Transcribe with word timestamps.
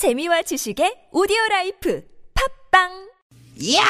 재미와 0.00 0.40
지식의 0.40 1.12
오디오 1.12 1.36
라이프 1.50 2.00
팝빵 2.32 2.88
야! 3.76 3.84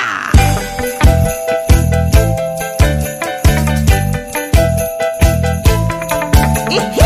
이히! 6.69 6.99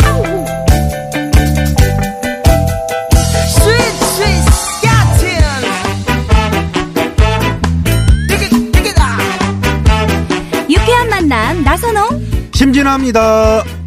야우! 0.00 0.24
스윗 3.52 3.76
스윗 4.16 4.24
디귿아! 8.72 9.04
유쾌한 10.70 11.10
만남 11.10 11.62
나선홍 11.64 12.08
심진아입니다. 12.54 13.77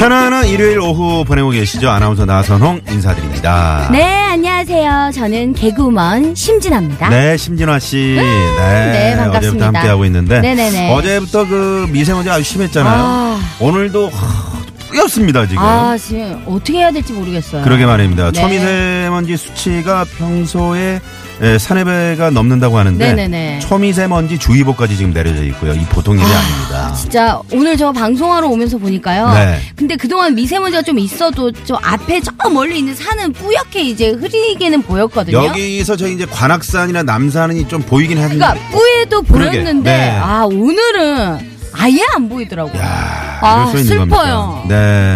편안한 0.00 0.46
일요일 0.46 0.80
오후 0.80 1.24
보내고 1.24 1.50
계시죠? 1.50 1.90
아나운서 1.90 2.24
나선홍 2.24 2.80
인사드립니다. 2.90 3.86
네 3.92 4.02
안녕하세요 4.02 5.10
저는 5.14 5.52
개그우먼 5.52 6.34
심진아입니다 6.34 7.10
네, 7.10 7.36
심진아 7.36 7.78
씨. 7.78 8.14
네. 8.16 8.22
네, 8.22 9.16
반갑습니다. 9.18 9.38
어제부터 9.38 9.64
함께하고 9.66 10.04
있는데. 10.06 10.40
네네네. 10.40 10.94
어제부터 10.94 11.46
그 11.46 11.86
미세먼지 11.92 12.30
아주 12.30 12.42
심했잖아요. 12.44 12.94
아. 12.96 13.40
오늘도 13.60 14.08
하, 14.08 14.49
뿌였습니다, 14.90 15.46
지금. 15.46 15.62
아 15.62 15.96
지금 15.96 16.42
어떻게 16.46 16.78
해야 16.78 16.90
될지 16.90 17.12
모르겠어요 17.12 17.62
그러게 17.62 17.86
말입니다. 17.86 18.32
네. 18.32 18.40
초미세먼지 18.40 19.36
수치가 19.36 20.04
평소에 20.04 21.00
에, 21.42 21.58
산해배가 21.58 22.30
넘는다고 22.30 22.76
하는데 22.78 23.02
네네네. 23.02 23.60
초미세먼지 23.60 24.38
주의보까지 24.38 24.96
지금 24.96 25.12
내려져 25.14 25.42
있고요. 25.44 25.72
이 25.72 25.80
보통 25.86 26.18
일이 26.18 26.24
아, 26.26 26.40
닙니다 26.42 26.92
진짜 26.94 27.40
오늘 27.52 27.76
저 27.78 27.92
방송하러 27.92 28.46
오면서 28.48 28.76
보니까요 28.76 29.32
네. 29.32 29.58
근데 29.74 29.96
그동안 29.96 30.34
미세먼지가 30.34 30.82
좀 30.82 30.98
있어도 30.98 31.50
저 31.64 31.78
앞에 31.82 32.20
저 32.20 32.50
멀리 32.50 32.78
있는 32.80 32.94
산은 32.94 33.32
뿌옇게 33.32 33.80
이제 33.82 34.10
흐리게는 34.10 34.82
보였거든요 34.82 35.46
여기서 35.46 35.96
저희 35.96 36.12
이제 36.12 36.26
관악산이나 36.26 37.02
남산이 37.04 37.68
좀 37.68 37.80
보이긴 37.82 38.18
했는데 38.18 38.36
그러니까 38.44 38.68
뿌에도. 38.70 39.22
보였는데 39.22 39.90
네. 39.90 40.10
아 40.22 40.44
오늘은 40.44 41.59
아예 41.72 41.98
안 42.14 42.28
보이더라고요 42.28 42.80
야, 42.80 43.38
아, 43.42 43.54
이럴 43.70 43.84
수 43.84 43.92
있는 43.92 44.04
슬퍼요. 44.06 44.62
겁니까? 44.64 44.74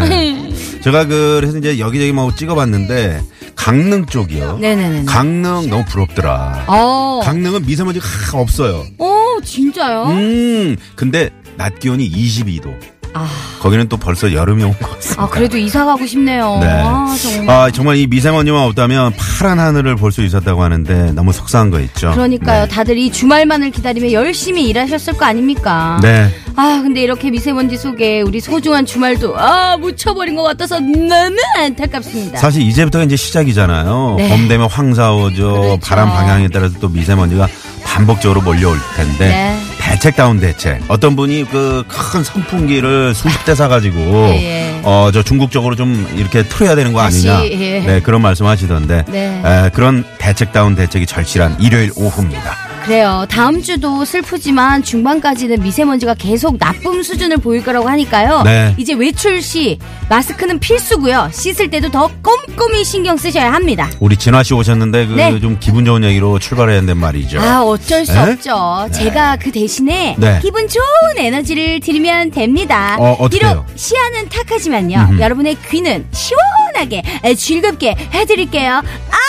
네. 0.09 0.51
제가 0.83 1.07
그래서 1.07 1.59
이제 1.59 1.79
여기저기 1.79 2.13
뭐 2.13 2.35
찍어봤는데 2.35 3.23
강릉 3.57 4.05
쪽이요. 4.07 4.59
네네네 4.59 5.05
강릉 5.07 5.71
너무 5.71 5.85
부럽더라. 5.87 6.65
어. 6.67 7.21
강릉은 7.25 7.65
미세먼지가 7.67 8.07
하- 8.07 8.41
없어요. 8.41 8.85
어 8.99 9.37
진짜요? 9.43 10.05
음, 10.09 10.77
근데 10.97 11.31
낮 11.57 11.79
기온이 11.79 12.11
22도. 12.11 12.75
아. 13.15 13.29
거기는 13.61 13.89
또 13.89 13.97
벌써 13.97 14.33
여름이 14.33 14.63
온 14.65 14.73
것 14.75 14.91
같습니다. 14.97 15.23
아, 15.23 15.29
그래도 15.29 15.57
이사 15.57 15.85
가고 15.85 16.05
싶네요. 16.07 16.59
네. 16.61 16.67
아, 16.69 17.17
정말. 17.23 17.57
아, 17.57 17.71
정말 17.71 17.97
이 17.97 18.07
미세먼지만 18.07 18.63
없다면 18.65 19.15
파란 19.17 19.59
하늘을 19.61 19.97
볼 19.97 20.13
수 20.15 20.23
있었다고 20.23 20.63
하는데 20.63 21.13
너무 21.13 21.33
속상한 21.33 21.71
거 21.71 21.81
있죠. 21.81 22.11
그러니까요. 22.13 22.63
네. 22.65 22.69
다들 22.69 22.97
이 22.99 23.11
주말만을 23.11 23.71
기다리며 23.71 24.13
열심히 24.13 24.69
일하셨을 24.69 25.15
거 25.15 25.25
아닙니까? 25.25 25.99
네. 26.03 26.31
아, 26.57 26.81
근데 26.83 27.03
이렇게 27.03 27.31
미세먼지 27.31 27.77
속에 27.77 28.21
우리 28.21 28.41
소중한 28.41 28.85
주말도 28.87 29.37
아, 29.39 29.77
묻혀버린 29.77 30.37
것 30.37 30.43
같아서 30.45 30.79
너무 30.79 31.37
안타깝습니다. 31.59 32.39
사실 32.39 32.63
이제부터가 32.63 33.05
이제 33.05 33.17
시작이잖아요. 33.17 34.15
네. 34.19 34.29
봄 34.29 34.47
되면 34.47 34.69
황사 34.69 35.13
오죠. 35.15 35.53
그렇죠. 35.53 35.79
바람 35.83 36.11
방향에 36.11 36.49
따라서 36.49 36.75
또 36.81 36.89
미세먼지가 36.89 37.49
반복적으로 37.85 38.41
몰려올 38.43 38.77
텐데 38.97 39.29
네. 39.29 39.61
대책다운 39.99 40.41
대책. 40.41 40.83
어떤 40.89 41.15
분이 41.17 41.45
그 41.51 41.85
큰 41.89 42.23
선풍기를 42.25 43.15
수십 43.15 43.45
대 43.45 43.55
사가지고 43.55 43.99
예, 44.35 44.43
예. 44.43 44.81
어저 44.85 45.23
중국 45.23 45.51
쪽으로 45.51 45.75
좀 45.77 46.07
이렇게 46.17 46.43
틀어야 46.43 46.75
되는 46.75 46.93
거 46.93 47.01
아니냐. 47.01 47.45
예. 47.47 47.81
네 47.81 48.01
그런 48.01 48.21
말씀하시던데 48.23 49.05
네. 49.09 49.43
에, 49.45 49.71
그런 49.71 50.05
대책다운 50.19 50.75
대책이 50.75 51.07
절실한 51.07 51.61
일요일 51.61 51.91
오후입니다. 51.97 52.57
그래요. 52.85 53.25
다음 53.31 53.63
주도 53.63 54.05
슬프지만 54.05 54.83
중반까지는 54.83 55.63
미세먼지가 55.63 56.15
계속 56.15 56.59
나쁨 56.59 57.03
수준을 57.03 57.39
보일 57.39 57.65
거라고 57.65 57.89
하니까요. 57.89 58.43
네. 58.43 58.75
이제 58.77 58.93
외출 58.93 59.41
시 59.41 59.79
마스크는 60.11 60.59
필수고요. 60.59 61.31
씻을 61.33 61.71
때도 61.71 61.91
더 61.91 62.11
꼼꼼히 62.23 62.85
신경 62.85 63.17
쓰셔야 63.17 63.51
합니다. 63.55 63.89
우리 64.01 64.19
진화 64.19 64.43
씨 64.43 64.53
오셨는데 64.53 65.07
그 65.07 65.13
네. 65.15 65.41
좀 65.41 65.57
기분 65.59 65.87
좋은 65.87 66.05
얘기로 66.05 66.39
출발해야 66.39 66.81
된단 66.81 66.99
말이죠. 66.99 67.41
아, 67.41 67.63
어쩔 67.63 68.05
수 68.05 68.13
에? 68.13 68.33
없죠. 68.33 68.89
제가 68.93 69.37
그 69.37 69.51
대신에 69.51 70.17
네. 70.19 70.41
기분 70.43 70.69
좋은 70.69 70.85
에너지를 71.17 71.81
드리면 71.81 72.33
됩니다. 72.33 72.97
어? 73.01 73.29
비록 73.29 73.65
시야는 73.77 74.29
탁하지만요. 74.29 75.17
여러분의 75.21 75.57
귀는 75.71 76.05
시원하게 76.13 77.03
에, 77.25 77.35
즐겁게 77.35 77.97
해드릴게요. 78.13 78.75
아! 78.75 79.25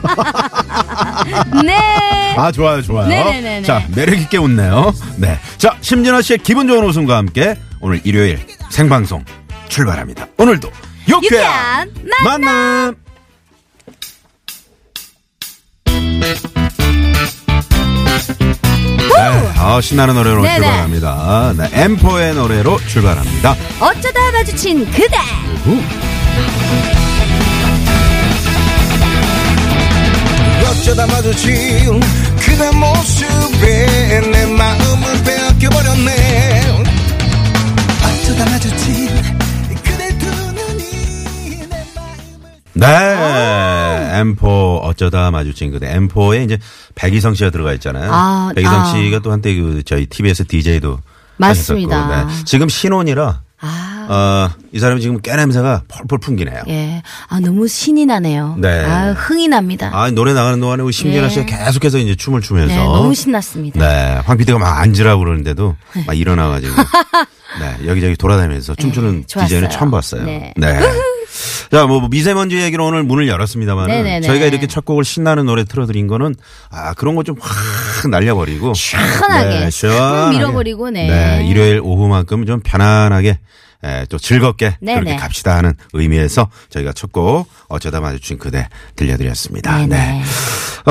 네. 1.64 1.89
아 2.40 2.50
좋아요 2.50 2.80
좋아요. 2.80 3.06
네네네네. 3.06 3.62
자 3.66 3.86
매력 3.94 4.18
있게 4.18 4.38
웃네요. 4.38 4.94
네. 5.16 5.38
자 5.58 5.76
심진아 5.82 6.22
씨의 6.22 6.38
기분 6.38 6.66
좋은 6.68 6.82
웃음과 6.86 7.14
함께 7.18 7.54
오늘 7.82 8.00
일요일 8.04 8.38
생방송 8.70 9.22
출발합니다. 9.68 10.26
오늘도 10.38 10.70
유쾌한, 11.06 11.90
유쾌한 11.90 12.14
만남. 12.24 12.96
네, 19.16 19.52
아, 19.58 19.80
신나는 19.82 20.14
노래로 20.14 20.40
네네. 20.40 20.54
출발합니다. 20.56 21.54
네, 21.58 21.68
M4의 21.88 22.34
노래로 22.36 22.78
출발합니다. 22.86 23.54
어쩌다 23.80 24.32
마주친 24.32 24.90
그대. 24.90 25.16
어쩌다 30.70 31.06
마주친 31.06 32.00
그대 32.60 32.76
모습에 32.76 34.20
내 34.32 34.44
마음을 34.54 35.24
빼앗겨버렸네. 35.24 36.60
어쩌다 38.04 38.44
마주친 38.50 39.06
그대 39.82 40.18
두 40.18 40.26
눈이 40.28 41.68
내 41.70 41.86
마음을 41.96 42.70
네, 42.74 44.22
M4 44.22 44.80
어쩌다 44.82 45.30
마주친 45.30 45.70
그대. 45.72 45.88
M4에 45.96 46.44
이제 46.44 46.58
백이성 46.94 47.32
씨가 47.32 47.48
들어가 47.48 47.72
있잖아요. 47.72 48.10
아, 48.12 48.52
백이성 48.54 48.78
아. 48.78 48.84
씨가 48.92 49.20
또 49.20 49.32
한때 49.32 49.54
그 49.54 49.82
저희 49.82 50.04
TBS 50.04 50.44
DJ도 50.46 51.00
맞습니다. 51.38 52.28
지금 52.44 52.68
신혼이라 52.68 53.40
아, 53.62 53.89
어, 54.12 54.50
이 54.72 54.80
사람이 54.80 55.00
지금 55.00 55.20
깨냄새가 55.20 55.82
펄펄 55.86 56.18
풍기네요. 56.18 56.62
예. 56.68 57.00
아, 57.28 57.38
너무 57.38 57.68
신이 57.68 58.06
나네요. 58.06 58.56
네. 58.58 58.84
아, 58.84 59.12
흥이 59.12 59.46
납니다. 59.46 59.90
아, 59.92 60.10
노래 60.10 60.32
나가는 60.32 60.58
동안에 60.60 60.82
우리 60.82 60.92
심진아 60.92 61.26
예. 61.26 61.28
씨가 61.28 61.46
계속해서 61.46 61.98
이제 61.98 62.16
춤을 62.16 62.40
추면서. 62.40 62.74
네, 62.74 62.82
너무 62.84 63.14
신났습니다. 63.14 63.78
네, 63.78 64.20
황 64.24 64.36
PD가 64.36 64.58
막 64.58 64.80
앉으라고 64.80 65.20
그러는데도 65.22 65.76
막 66.08 66.18
일어나가지고. 66.18 66.74
네, 67.60 67.86
여기저기 67.88 68.16
돌아다니면서 68.16 68.74
춤추는 68.74 69.24
좋았어요. 69.28 69.46
DJ는 69.48 69.70
처음 69.70 69.92
봤어요. 69.92 70.24
네. 70.24 70.52
자, 71.70 71.86
뭐 71.86 72.08
미세먼지 72.08 72.56
얘기로 72.60 72.86
오늘 72.86 73.04
문을 73.04 73.28
열었습니다만 73.28 73.86
네네네. 73.86 74.26
저희가 74.26 74.46
이렇게 74.46 74.66
첫 74.66 74.84
곡을 74.84 75.04
신나는 75.04 75.46
노래 75.46 75.62
틀어드린 75.64 76.08
거는 76.08 76.34
아 76.70 76.94
그런 76.94 77.14
거 77.14 77.22
좀 77.22 77.36
확 77.40 78.08
날려버리고 78.10 78.74
시원하게 78.74 79.48
네, 79.48 79.60
싹 79.66 79.70
시원하게. 79.70 80.36
밀어버리고, 80.38 80.90
네. 80.90 81.06
네, 81.06 81.46
일요일 81.46 81.80
오후만큼 81.82 82.46
좀 82.46 82.60
편안하게 82.60 83.38
에, 83.82 84.04
또 84.10 84.18
즐겁게 84.18 84.76
네네. 84.80 85.00
그렇게 85.00 85.16
갑시다 85.16 85.56
하는 85.56 85.72
의미에서 85.92 86.50
저희가 86.68 86.92
첫 86.92 87.10
곡 87.12 87.48
어쩌다 87.68 88.00
마주친 88.00 88.38
그대 88.38 88.68
들려드렸습니다. 88.96 89.78
네네. 89.78 89.88
네. 89.88 90.22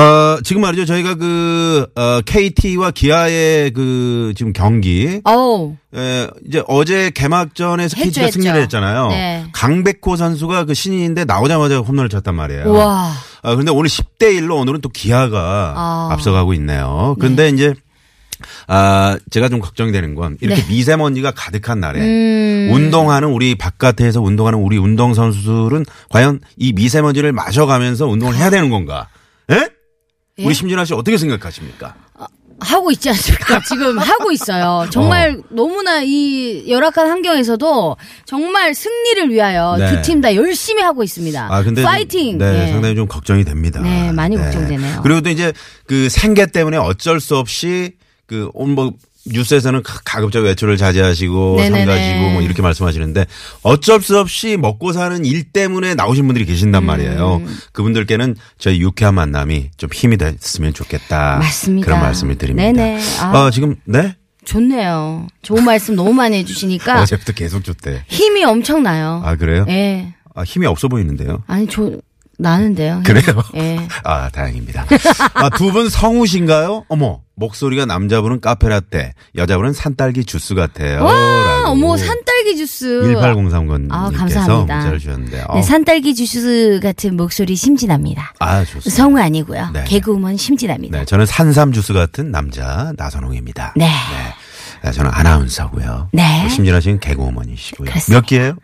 어, 0.00 0.38
지금 0.44 0.62
말이죠. 0.62 0.84
저희가 0.84 1.14
그, 1.14 1.86
어, 1.96 2.20
KT와 2.24 2.90
기아의 2.92 3.72
그, 3.72 4.32
지금 4.36 4.52
경기. 4.52 5.20
어우. 5.24 5.74
에, 5.96 6.28
이제 6.46 6.62
어제 6.68 7.10
개막전에서 7.10 7.96
했죠, 7.96 8.20
KT가 8.20 8.30
승리를 8.30 8.52
했죠. 8.54 8.62
했잖아요. 8.78 9.08
네. 9.08 9.46
강백호 9.52 10.16
선수가 10.16 10.64
그 10.66 10.74
신인인데 10.74 11.24
나오자마자 11.24 11.78
홈런을 11.78 12.08
쳤단 12.08 12.34
말이에요. 12.34 12.64
우와. 12.66 13.12
아, 13.42 13.54
근데 13.56 13.70
오늘 13.72 13.88
10대 13.88 14.38
1로 14.38 14.58
오늘은 14.60 14.80
또 14.80 14.88
기아가 14.90 15.72
아. 15.76 16.08
앞서가고 16.12 16.54
있네요. 16.54 17.16
그런데 17.18 17.48
이제 17.48 17.74
아, 18.66 19.18
제가 19.30 19.48
좀 19.48 19.60
걱정이 19.60 19.92
되는 19.92 20.14
건 20.14 20.36
이렇게 20.40 20.62
네. 20.62 20.68
미세먼지가 20.68 21.32
가득한 21.32 21.80
날에 21.80 22.00
음. 22.00 22.70
운동하는 22.72 23.28
우리 23.28 23.54
바깥에서 23.54 24.20
운동하는 24.20 24.58
우리 24.58 24.78
운동 24.78 25.14
선수들은 25.14 25.84
과연 26.08 26.40
이 26.56 26.72
미세먼지를 26.72 27.32
마셔가면서 27.32 28.06
운동을 28.06 28.36
해야 28.36 28.50
되는 28.50 28.70
건가? 28.70 29.08
예? 29.50 29.68
예? 30.38 30.44
우리 30.44 30.54
심진아 30.54 30.84
씨 30.84 30.94
어떻게 30.94 31.18
생각하십니까? 31.18 31.94
하고 32.62 32.90
있지 32.90 33.08
않습니까? 33.08 33.60
지금 33.66 33.98
하고 33.98 34.30
있어요. 34.32 34.86
정말 34.90 35.40
너무나 35.48 36.02
이 36.02 36.70
열악한 36.70 37.08
환경에서도 37.08 37.96
정말 38.26 38.74
승리를 38.74 39.30
위하여 39.30 39.76
네. 39.78 39.90
두팀 39.96 40.20
다 40.20 40.34
열심히 40.34 40.82
하고 40.82 41.02
있습니다. 41.02 41.48
아, 41.50 41.62
근데 41.62 41.80
좀- 41.80 41.90
파이팅. 41.90 42.36
네, 42.38 42.66
예. 42.68 42.70
상당히 42.72 42.94
좀 42.94 43.06
걱정이 43.08 43.44
됩니다. 43.44 43.80
네, 43.80 44.12
많이 44.12 44.36
걱정되네요. 44.36 45.00
그리고 45.02 45.22
또 45.22 45.30
이제 45.30 45.54
그 45.86 46.10
생계 46.10 46.46
때문에 46.46 46.76
어쩔 46.76 47.18
수 47.18 47.36
없이 47.38 47.92
그, 48.30 48.48
뭐, 48.54 48.92
뉴스에서는 49.26 49.82
가- 49.82 50.00
가급적 50.04 50.44
외출을 50.44 50.76
자제하시고, 50.76 51.56
네네네. 51.58 51.84
삼가시고, 51.84 52.30
뭐, 52.30 52.42
이렇게 52.42 52.62
말씀하시는데, 52.62 53.26
어쩔 53.64 54.00
수 54.00 54.16
없이 54.16 54.56
먹고 54.56 54.92
사는 54.92 55.24
일 55.24 55.50
때문에 55.52 55.96
나오신 55.96 56.26
분들이 56.26 56.44
계신단 56.46 56.86
말이에요. 56.86 57.42
음. 57.44 57.58
그분들께는 57.72 58.36
저희 58.56 58.80
유쾌한 58.80 59.16
만남이 59.16 59.70
좀 59.76 59.90
힘이 59.92 60.16
됐으면 60.16 60.72
좋겠다. 60.74 61.38
맞습니다. 61.38 61.84
그런 61.86 62.00
말씀을 62.00 62.38
드립니다. 62.38 62.70
네네. 62.70 63.00
아. 63.20 63.36
어, 63.46 63.50
지금, 63.50 63.74
네? 63.84 64.14
좋네요. 64.44 65.26
좋은 65.42 65.64
말씀 65.64 65.96
너무 65.96 66.12
많이 66.14 66.36
해주시니까 66.38 67.02
어제부터 67.02 67.32
계속 67.32 67.64
좋대. 67.64 68.04
힘이 68.06 68.44
엄청나요. 68.44 69.22
아, 69.24 69.34
그래요? 69.34 69.66
예. 69.68 70.14
아, 70.36 70.42
힘이 70.44 70.66
없어 70.66 70.86
보이는데요. 70.86 71.42
아니, 71.48 71.66
저, 71.68 71.90
나는데요. 72.40 73.02
그래요? 73.04 73.42
예. 73.56 73.86
아, 74.04 74.28
다행입니다. 74.30 74.86
아, 75.34 75.48
두 75.50 75.70
분 75.70 75.88
성우신가요? 75.88 76.84
어머, 76.88 77.20
목소리가 77.36 77.86
남자분은 77.86 78.40
카페라떼, 78.40 79.12
여자분은 79.36 79.72
산딸기 79.72 80.24
주스 80.24 80.54
같아요. 80.54 81.04
와. 81.04 81.62
어머, 81.70 81.96
산딸기 81.96 82.56
주스. 82.56 83.02
1803번님께서 83.04 83.92
아, 83.92 84.10
감사합니다. 84.10 84.74
문자를 84.76 84.98
주셨는데. 84.98 85.44
어. 85.48 85.54
네, 85.54 85.62
산딸기 85.62 86.14
주스 86.14 86.80
같은 86.82 87.16
목소리 87.16 87.54
심진합니다. 87.56 88.34
아, 88.40 88.64
좋습니다. 88.64 88.90
성우 88.90 89.18
아니고요. 89.20 89.70
네. 89.72 89.84
개그우먼 89.84 90.36
심진합니다. 90.36 90.98
네, 90.98 91.04
저는 91.04 91.26
산삼 91.26 91.72
주스 91.72 91.92
같은 91.92 92.30
남자 92.30 92.92
나선홍입니다. 92.96 93.74
네. 93.76 93.88
네, 94.82 94.92
저는 94.92 95.10
아나운서고요. 95.12 96.08
네. 96.12 96.48
심진아 96.48 96.80
씨는 96.80 97.00
개그우먼이시고요. 97.00 97.88
그렇습니다. 97.90 98.20
몇 98.20 98.26
기예요? 98.26 98.56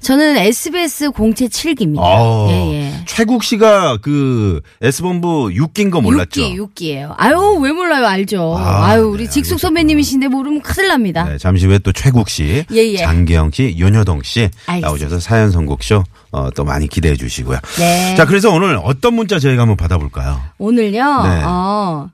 저는 0.00 0.36
SBS 0.36 1.10
공채 1.10 1.46
7기입니다. 1.46 1.98
어, 2.00 2.48
예, 2.50 2.74
예. 2.74 2.92
최국 3.06 3.44
씨가 3.44 3.98
그 4.02 4.60
S본부 4.80 5.50
6기인 5.50 5.90
거 5.90 6.00
몰랐죠? 6.00 6.40
6기, 6.40 6.56
6기예요. 6.74 7.14
아유, 7.16 7.58
왜 7.60 7.72
몰라요? 7.72 8.06
알죠. 8.06 8.56
아, 8.56 8.86
아, 8.86 8.98
유 8.98 9.08
우리 9.08 9.24
네, 9.24 9.30
직숙 9.30 9.52
알겠습니다. 9.54 9.58
선배님이신데 9.68 10.28
모르면 10.28 10.62
큰일 10.62 10.88
납니다. 10.88 11.24
네, 11.24 11.38
잠시 11.38 11.66
후에 11.66 11.78
또 11.78 11.92
최국 11.92 12.28
씨, 12.28 12.64
예, 12.72 12.76
예. 12.76 12.96
장기영 12.96 13.50
씨, 13.52 13.74
윤여동 13.76 14.22
씨 14.22 14.50
알겠습니다. 14.66 14.86
나오셔서 14.88 15.20
사연 15.20 15.50
선곡쇼 15.50 16.02
어, 16.32 16.50
또 16.50 16.64
많이 16.64 16.88
기대해 16.88 17.14
주시고요. 17.14 17.58
네. 17.78 18.14
자, 18.16 18.24
그래서 18.26 18.50
오늘 18.50 18.78
어떤 18.82 19.14
문자 19.14 19.38
저희가 19.38 19.62
한번 19.62 19.76
받아볼까요? 19.76 20.40
오늘요, 20.58 21.22
네. 21.22 21.42
어, 21.44 22.08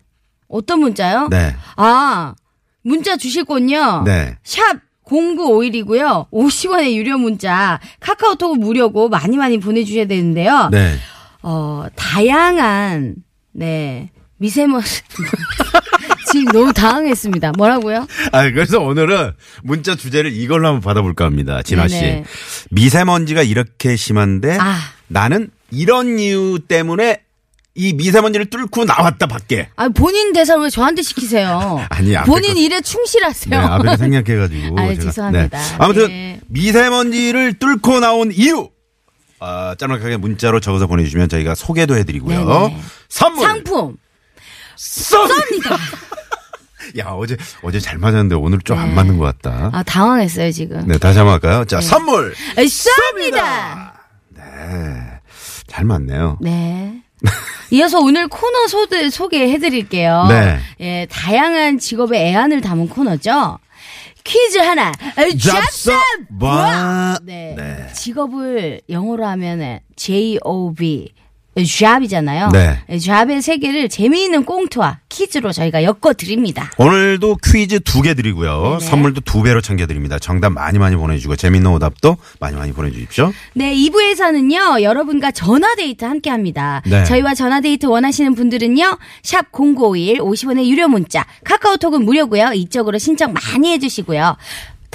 어떤 0.49 0.81
문자요? 0.81 1.29
네. 1.31 1.55
아, 1.77 2.35
문자 2.83 3.17
주실 3.17 3.45
건요. 3.45 4.03
네. 4.05 4.35
샵 4.43 4.63
0951이고요. 5.09 6.31
50원의 6.31 6.95
유료 6.95 7.19
문자. 7.19 7.81
카카오톡은 8.01 8.61
무료고 8.61 9.09
많이 9.09 9.37
많이 9.37 9.59
보내주셔야 9.59 10.07
되는데요. 10.07 10.69
네. 10.71 10.97
어, 11.43 11.87
다양한, 11.97 13.17
네, 13.53 14.11
미세먼지. 14.37 15.03
지금 16.31 16.53
너무 16.53 16.73
당황했습니다. 16.73 17.53
뭐라고요? 17.57 18.07
아, 18.33 18.43
그래서 18.51 18.81
오늘은 18.81 19.33
문자 19.63 19.95
주제를 19.95 20.33
이걸로 20.33 20.69
한번 20.69 20.83
받아볼까 20.83 21.25
합니다. 21.25 21.63
진아 21.63 21.89
씨. 21.89 22.01
네네. 22.01 22.25
미세먼지가 22.71 23.43
이렇게 23.43 23.97
심한데 23.97 24.59
아. 24.61 24.77
나는 25.07 25.51
이런 25.71 26.19
이유 26.19 26.59
때문에 26.67 27.23
이 27.81 27.93
미세먼지를 27.93 28.47
뚫고 28.47 28.85
나왔다 28.87 29.29
밖에. 29.29 29.69
아, 29.77 29.89
본인 29.89 30.33
대사를 30.33 30.61
왜 30.61 30.69
저한테 30.69 31.03
시키세요? 31.03 31.87
아니, 31.91 32.13
본인 32.27 32.55
거- 32.55 32.61
일에 32.61 32.81
충실하세요. 32.81 33.51
네, 33.51 33.57
앞에 33.57 33.97
생각해가지고. 33.97 34.75
아유, 34.81 34.95
제가- 34.99 35.03
죄송합니다. 35.05 35.59
네. 35.59 35.77
아무튼 35.79 36.09
네. 36.09 36.41
미세먼지를 36.49 37.61
뚫고 37.61 38.01
나온 38.01 38.33
이유. 38.33 38.69
아, 39.39 39.77
짤막하게 39.79 40.17
문자로 40.17 40.59
적어서 40.59 40.89
보내주시면 40.89 41.29
저희가 41.29 41.55
소개도 41.55 41.97
해드리고요. 41.97 42.45
네네. 42.45 42.81
선물 43.09 43.47
상품. 43.47 43.97
쏩니다. 44.77 45.79
야 46.99 47.11
어제 47.11 47.37
어제 47.63 47.79
잘 47.79 47.99
맞았는데 47.99 48.35
오늘 48.35 48.59
좀안 48.61 48.89
네. 48.89 48.95
맞는 48.95 49.19
것 49.19 49.25
같다. 49.25 49.71
아, 49.73 49.83
당황했어요, 49.85 50.51
지금. 50.51 50.85
네 50.89 50.99
다시 50.99 51.19
한번 51.19 51.35
할까요? 51.35 51.65
자 51.65 51.81
선물 51.81 52.35
아, 52.57 52.61
쏩니다! 52.63 53.93
잘 55.69 55.85
맞네요. 55.85 56.39
네. 56.41 57.03
이어서 57.71 58.01
오늘 58.01 58.29
코너 58.29 58.67
소개, 58.67 59.11
소개해드릴게요. 59.11 60.27
네. 60.29 60.59
예, 60.81 61.07
다양한 61.11 61.79
직업의 61.79 62.21
애안을 62.21 62.61
담은 62.61 62.89
코너죠. 62.89 63.59
퀴즈 64.25 64.59
하나. 64.59 64.93
잡삽! 65.39 65.95
와. 66.41 67.19
네. 67.23 67.55
네. 67.57 67.93
직업을 67.95 68.83
영어로 68.89 69.27
하면 69.27 69.81
J-O-B. 69.97 71.13
잡이잖아요. 71.67 72.51
네. 72.53 72.99
잡의 72.99 73.43
세계를 73.43 73.89
재미있는 73.89 74.45
꽁트와 74.45 74.99
퀴즈로 75.09 75.53
저희가 75.53 75.83
엮어 75.85 76.13
드립니다. 76.17 76.71
오늘도 76.79 77.39
퀴즈 77.45 77.81
두 77.81 78.03
개 78.03 78.15
드리고요. 78.15 78.77
네네. 78.79 78.91
선물도 78.91 79.21
두 79.23 79.43
배로 79.43 79.61
챙겨 79.61 79.87
드립니다. 79.87 80.19
정답 80.19 80.51
많이 80.51 80.79
많이 80.79 80.95
보내주고 80.97 81.37
재밌는 81.37 81.71
오답도 81.73 82.17
많이 82.41 82.57
많이 82.57 82.73
보내주십시오. 82.73 83.33
네, 83.55 83.75
2부에서는요, 83.75 84.83
여러분과 84.83 85.31
전화데이트 85.33 86.05
함께 86.05 86.31
합니다. 86.31 86.83
네. 86.87 87.05
저희와 87.05 87.35
전화데이트 87.35 87.87
원하시는 87.87 88.35
분들은요, 88.35 88.99
샵 89.23 89.51
0951 89.53 90.19
50원의 90.19 90.67
유료 90.69 90.89
문자, 90.89 91.25
카카오톡은 91.45 92.05
무료고요. 92.05 92.53
이쪽으로 92.55 92.99
신청 92.99 93.33
많이 93.33 93.73
해주시고요. 93.73 94.37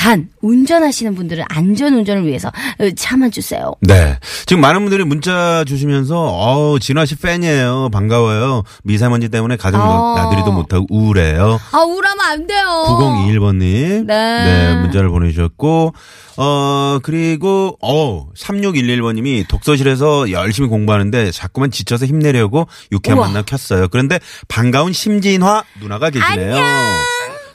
단, 0.04 0.28
운전하시는 0.42 1.16
분들은 1.16 1.46
안전 1.48 1.94
운전을 1.94 2.28
위해서 2.28 2.50
어, 2.50 2.90
참아 2.94 3.30
주세요. 3.30 3.74
네. 3.80 4.20
지금 4.46 4.60
많은 4.60 4.82
분들이 4.82 5.06
문자 5.06 5.64
주시면서, 5.66 6.20
어우, 6.20 6.82
진화 6.82 7.06
씨 7.06 7.16
팬이에요. 7.16 7.88
반가워요. 7.90 8.64
미세먼지 8.84 9.30
때문에 9.30 9.56
가정 9.56 9.80
어. 9.80 10.16
나들이도 10.18 10.52
못하고 10.52 10.86
우울해요. 10.90 11.58
아, 11.72 11.78
우울하면 11.84 12.20
안 12.26 12.48
돼요. 12.48 12.66
9021번님. 12.90 14.06
네. 14.06 14.76
문자를 14.82 15.08
보내주셨고, 15.08 15.94
어, 16.36 17.00
그리고, 17.02 17.78
어 17.82 18.28
3611번님이 18.36 19.48
독서실에서 19.48 20.32
열심히 20.32 20.68
공부하는데 20.68 21.32
자꾸만 21.32 21.72
지쳐서 21.72 22.06
힘내려고 22.08 22.68
유쾌한. 22.92 23.22
만남 23.22 23.46
켰어요. 23.46 23.88
그런데 23.88 24.20
반가운 24.50 24.92
심진화 24.92 25.64
누나가 25.80 26.10
계시네요. 26.10 26.56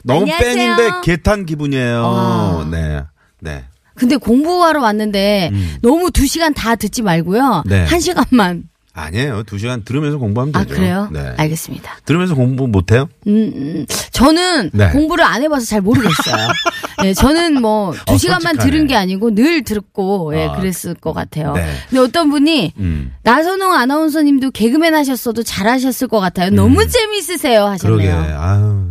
너무 0.03 0.21
안녕하세요. 0.21 0.55
팬인데 0.55 0.91
개탄 1.03 1.45
기분이에요. 1.45 2.01
와. 2.03 2.67
네. 2.69 3.01
네. 3.39 3.65
근데 3.95 4.15
공부하러 4.15 4.81
왔는데 4.81 5.51
너무 5.81 6.09
두 6.11 6.25
시간 6.25 6.53
다 6.53 6.75
듣지 6.75 7.01
말고요. 7.01 7.63
음. 7.65 7.69
네. 7.69 7.83
한 7.85 7.99
시간만. 7.99 8.63
아니에요. 8.91 9.43
두 9.43 9.57
시간 9.57 9.83
들으면서 9.85 10.17
공부하면 10.17 10.53
아, 10.55 10.63
되죠. 10.63 10.75
그래요? 10.75 11.09
네. 11.11 11.33
알겠습니다. 11.37 11.99
들으면서 12.05 12.35
공부 12.35 12.67
못해요? 12.67 13.07
음, 13.27 13.51
음. 13.55 13.85
저는 14.11 14.71
네. 14.73 14.89
공부를 14.89 15.23
안 15.23 15.41
해봐서 15.41 15.65
잘 15.65 15.79
모르겠어요. 15.81 16.47
네, 17.03 17.13
저는 17.13 17.61
뭐 17.61 17.93
두 18.07 18.13
어, 18.15 18.17
시간만 18.17 18.55
솔직하네. 18.55 18.71
들은 18.71 18.87
게 18.87 18.95
아니고 18.97 19.35
늘 19.35 19.63
듣고 19.63 20.35
예, 20.35 20.47
아, 20.47 20.57
그랬을 20.57 20.95
것 20.95 21.13
같아요. 21.13 21.53
네. 21.53 21.65
근데 21.89 22.01
어떤 22.01 22.29
분이 22.29 22.73
음. 22.77 23.13
나선홍 23.23 23.73
아나운서님도 23.73 24.51
개그맨 24.51 24.93
하셨어도 24.95 25.43
잘 25.43 25.67
하셨을 25.67 26.07
것 26.09 26.19
같아요. 26.19 26.49
너무 26.49 26.85
재밌으세요 26.87 27.67
음. 27.67 27.77
그러게. 27.79 28.07
하셨네요. 28.09 28.37
아유. 28.39 28.88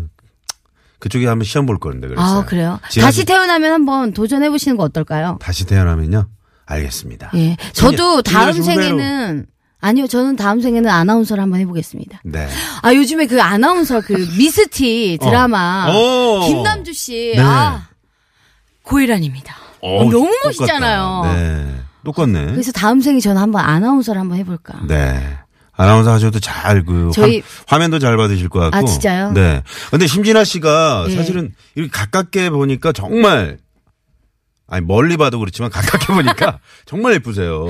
그쪽에 0.98 1.26
한번 1.26 1.44
시험 1.44 1.66
볼 1.66 1.78
건데 1.78 2.08
그랬어요. 2.08 2.38
아 2.40 2.44
그래요? 2.44 2.80
다시 3.00 3.24
태어나면 3.24 3.72
한번 3.72 4.12
도전해 4.12 4.50
보시는 4.50 4.76
거 4.76 4.82
어떨까요? 4.84 5.38
다시 5.40 5.64
태어나면요. 5.66 6.26
알겠습니다. 6.66 7.30
예, 7.36 7.56
저도 7.72 8.22
다음. 8.22 8.52
생에는 8.60 9.46
아니요, 9.80 10.06
저는 10.08 10.34
다음 10.36 10.60
생에는 10.60 10.90
아나운서를 10.90 11.42
한번 11.42 11.60
해보겠습니다. 11.60 12.20
네. 12.24 12.48
아 12.82 12.92
요즘에 12.94 13.26
그 13.26 13.40
아나운서 13.40 14.00
그 14.00 14.12
미스티 14.36 15.18
드라마 15.22 15.86
어. 15.88 16.46
김남주 16.46 16.92
씨, 16.92 17.32
네. 17.36 17.42
아 17.42 17.86
고혜란입니다. 18.82 19.54
어, 19.80 20.04
너무 20.04 20.26
똑같다. 20.26 20.46
멋있잖아요. 20.46 21.22
네. 21.24 21.74
똑같네. 22.04 22.46
그래서 22.46 22.72
다음 22.72 23.00
생에 23.00 23.20
저는 23.20 23.40
한번 23.40 23.64
아나운서를 23.64 24.20
한번 24.20 24.38
해볼까. 24.38 24.80
네. 24.88 25.38
아나운서 25.78 26.12
하셔도 26.12 26.38
잘 26.40 26.84
그 26.84 27.10
저희- 27.14 27.42
화면, 27.66 27.90
도 27.90 27.98
잘 27.98 28.16
받으실 28.16 28.48
것 28.48 28.58
같고. 28.60 28.76
아, 28.76 28.82
진짜요? 28.84 29.30
네. 29.32 29.62
근데 29.90 30.06
심진아 30.06 30.44
씨가 30.44 31.06
예. 31.08 31.14
사실은 31.16 31.54
이렇게 31.74 31.90
가깝게 31.90 32.50
보니까 32.50 32.92
정말 32.92 33.58
아니 34.66 34.84
멀리 34.84 35.16
봐도 35.16 35.38
그렇지만 35.38 35.70
가깝게 35.70 36.12
보니까 36.12 36.58
정말 36.84 37.14
예쁘세요. 37.14 37.64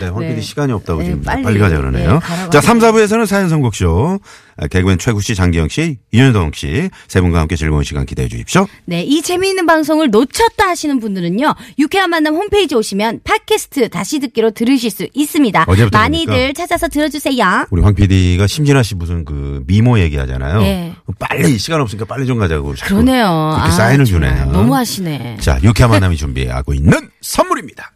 네, 0.00 0.06
황PD 0.06 0.34
네. 0.36 0.40
시간이 0.40 0.72
없다고 0.72 1.00
네, 1.00 1.06
지금 1.06 1.22
빨리, 1.22 1.42
빨리, 1.42 1.58
가자 1.58 1.76
그러네요. 1.76 2.20
네, 2.20 2.50
자, 2.50 2.60
3, 2.60 2.78
4부에서는 2.78 3.26
사연 3.26 3.48
선곡쇼. 3.48 4.18
아, 4.60 4.66
개그맨 4.66 4.98
최구 4.98 5.20
씨, 5.20 5.34
장기영 5.36 5.68
씨, 5.68 5.98
이현동 6.10 6.50
씨 6.52 6.90
세 7.06 7.20
분과 7.20 7.38
함께 7.40 7.54
즐거운 7.54 7.84
시간 7.84 8.04
기대해 8.06 8.28
주십시오. 8.28 8.66
네, 8.86 9.02
이 9.02 9.22
재미있는 9.22 9.66
방송을 9.66 10.10
놓쳤다 10.10 10.68
하시는 10.68 10.98
분들은요, 10.98 11.54
유쾌한 11.78 12.10
만남 12.10 12.34
홈페이지 12.34 12.74
오시면 12.74 13.20
팟캐스트 13.24 13.88
다시 13.90 14.18
듣기로 14.18 14.50
들으실 14.50 14.90
수 14.90 15.06
있습니다. 15.14 15.64
어제부터 15.68 15.96
많이들 15.96 16.34
보니까 16.34 16.52
찾아서 16.54 16.88
들어주세요. 16.88 17.66
우리 17.70 17.82
황 17.82 17.94
PD가 17.94 18.46
심진아 18.48 18.82
씨 18.82 18.94
무슨 18.96 19.24
그 19.24 19.62
미모 19.66 19.98
얘기하잖아요. 20.00 20.60
네. 20.60 20.94
빨리 21.20 21.56
시간 21.58 21.80
없으니까 21.80 22.06
빨리 22.06 22.26
좀 22.26 22.38
가자고. 22.38 22.74
그러네요. 22.82 23.52
그렇게 23.54 23.68
아, 23.68 23.70
사인을 23.70 24.04
주네요. 24.06 24.46
너무 24.50 24.74
하시네. 24.74 25.36
자, 25.40 25.58
유쾌한 25.62 25.90
만남이 25.92 26.16
준비하고 26.16 26.74
있는 26.74 27.10
선물입니다. 27.20 27.92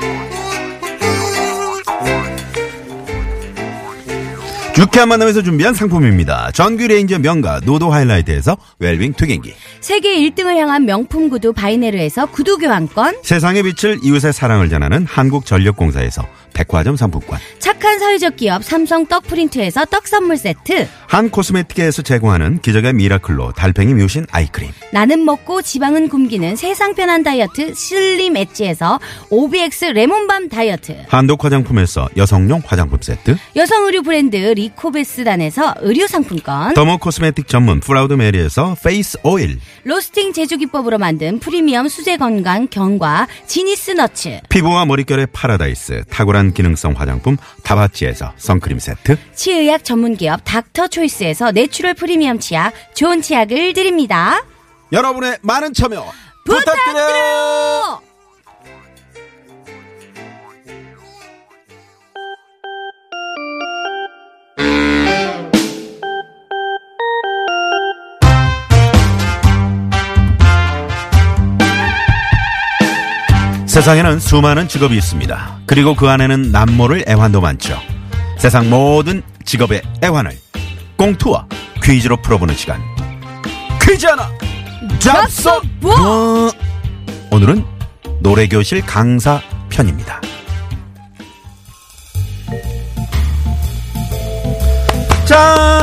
유쾌한 4.76 5.08
만남에서 5.08 5.42
준비한 5.42 5.72
상품입니다. 5.72 6.50
전기 6.52 6.88
레인지 6.88 7.20
명가 7.20 7.60
노도 7.64 7.92
하이라이트에서 7.92 8.56
웰빙 8.80 9.12
튀김기. 9.14 9.54
세계 9.80 10.16
1등을 10.16 10.56
향한 10.56 10.84
명품 10.84 11.28
구두 11.28 11.52
바이네르에서 11.52 12.26
구두 12.26 12.58
교환권, 12.58 13.18
세상의 13.22 13.62
빛을 13.62 14.00
이웃의 14.02 14.32
사랑을 14.32 14.68
전하는 14.68 15.06
한국전력공사에서 15.06 16.26
백화점 16.54 16.96
상품권. 16.96 17.38
착한 17.58 17.98
사회적 17.98 18.36
기업 18.36 18.64
삼성 18.64 19.06
떡 19.06 19.24
프린트에서 19.24 19.84
떡 19.86 20.08
선물 20.08 20.38
세트, 20.38 20.88
한 21.06 21.28
코스메틱에서 21.30 22.02
제공하는 22.02 22.60
기적의 22.60 22.94
미라클로 22.94 23.52
달팽이 23.52 23.92
뮤신 23.94 24.26
eye 24.30 24.43
cream. 24.43 24.70
나는 24.92 25.24
먹고 25.24 25.60
지방은 25.60 26.08
굶기는 26.08 26.56
세상 26.56 26.94
편한 26.94 27.22
다이어트 27.22 27.74
슬림 27.74 28.36
엣지에서 28.36 29.00
OBX 29.30 29.86
레몬밤 29.86 30.48
다이어트, 30.48 31.04
한독 31.08 31.44
화장품에서 31.44 32.08
여성용 32.16 32.62
화장품 32.64 32.98
세트. 33.02 33.36
여성 33.56 33.84
의류 33.84 34.02
브랜드 34.02 34.36
리코베스단에서 34.36 35.74
의류 35.80 36.06
상품권, 36.06 36.74
dermo 36.74 36.98
cosmetic 36.98 37.48
전문 37.48 37.80
프라우드 37.80 38.14
메리에서 38.14 38.76
face 38.82 39.18
oil. 39.24 39.58
로스팅 39.82 40.32
제조 40.32 40.56
기법으로 40.56 40.98
만든 40.98 41.40
프리미엄 41.40 41.88
수제 41.88 42.16
건강 42.16 42.68
견과 42.68 43.26
지니스 43.46 43.90
너츠, 43.90 44.40
피부와 44.48 44.84
머릿결의 44.86 45.26
파라다이스. 45.32 46.04
탁월한 46.08 46.43
기능성 46.52 46.94
화장품 46.96 47.36
다바찌에서 47.62 48.32
선크림 48.36 48.78
세트. 48.78 49.16
치의학 49.34 49.84
전문 49.84 50.16
기업 50.16 50.40
닥터 50.44 50.88
초이스에서 50.88 51.52
natural 51.52 51.94
프리미엄 51.94 52.38
치약 52.38 52.72
좋은 52.94 53.22
치약을 53.22 53.72
드립니다. 53.72 54.44
여러분의 54.92 55.38
많은 55.42 55.72
참여 55.72 56.04
부탁드려요. 56.44 58.13
세상에는 73.84 74.18
수많은 74.18 74.66
직업이 74.66 74.96
있습니다. 74.96 75.58
그리고 75.66 75.94
그 75.94 76.08
안에는 76.08 76.50
남모를 76.50 77.04
애환도 77.06 77.42
많죠. 77.42 77.78
세상 78.38 78.70
모든 78.70 79.22
직업의 79.44 79.82
애환을 80.02 80.38
꽁투와 80.96 81.46
퀴즈로 81.82 82.16
풀어보는 82.22 82.56
시간. 82.56 82.80
퀴즈 83.82 84.06
하나 84.06 84.30
잡서 84.98 85.60
뭐? 85.80 86.50
오늘은 87.30 87.62
노래교실 88.20 88.86
강사 88.86 89.42
편입니다. 89.68 90.18
자, 95.24 95.82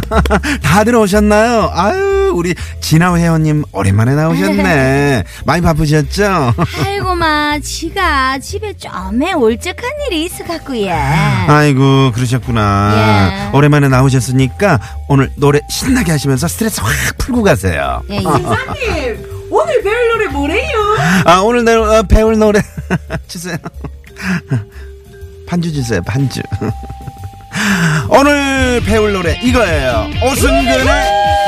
다들 0.62 0.94
오셨나요? 0.96 1.70
아유, 1.74 2.32
우리 2.34 2.54
진아 2.80 3.14
회원님 3.16 3.64
오랜만에 3.72 4.14
나오셨네. 4.14 5.22
많이 5.44 5.60
바쁘셨죠? 5.62 6.54
아이고 6.82 7.14
마 7.14 7.58
지가 7.58 8.38
집에 8.38 8.72
좀에 8.72 9.34
올적한 9.34 9.84
일이 10.06 10.24
있어 10.24 10.44
갖고 10.44 10.74
예. 10.78 10.92
아이고, 10.92 12.10
그러셨구나. 12.12 13.50
예. 13.52 13.56
오랜만에 13.56 13.88
나오셨으니까 13.88 14.80
오늘 15.08 15.30
노래 15.36 15.60
신나게 15.68 16.12
하시면서 16.12 16.48
스트레스 16.48 16.80
확 16.80 16.90
풀고 17.18 17.42
가세요. 17.42 18.00
예, 18.08 18.16
예. 18.16 18.22
사장님 18.22 19.46
오늘 19.50 19.82
배울 19.82 20.08
노래 20.12 20.26
뭐래요? 20.28 20.96
아, 21.26 21.40
오늘 21.40 21.64
내 21.66 21.74
어, 21.74 22.02
배울 22.08 22.38
노래 22.38 22.62
주세요. 23.28 23.56
반주 25.46 25.70
주세요, 25.72 26.00
반주. 26.02 26.40
오늘 28.08 28.80
배울 28.84 29.12
노래 29.12 29.38
이거예요. 29.42 30.10
오승근의 30.22 30.84